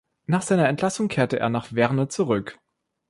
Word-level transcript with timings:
Nach 0.25 0.41
seiner 0.41 0.67
Entlassung 0.67 1.09
kehrte 1.09 1.37
er 1.39 1.49
nach 1.49 1.73
Werne 1.73 2.07
zurück. 2.07 2.57